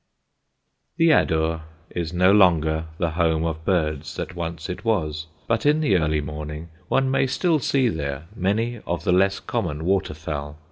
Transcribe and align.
_"The 0.97 1.09
Adur 1.11 1.61
is 1.91 2.11
no 2.11 2.31
longer 2.31 2.85
the 2.97 3.11
home 3.11 3.45
of 3.45 3.63
birds 3.63 4.15
that 4.15 4.33
once 4.35 4.67
it 4.67 4.83
was, 4.83 5.27
but 5.47 5.63
in 5.63 5.79
the 5.79 5.95
early 5.95 6.21
morning 6.21 6.69
one 6.87 7.11
may 7.11 7.27
still 7.27 7.59
see 7.59 7.87
there 7.87 8.25
many 8.35 8.81
of 8.87 9.03
the 9.03 9.11
less 9.13 9.39
common 9.39 9.85
water 9.85 10.15
fowl. 10.15 10.57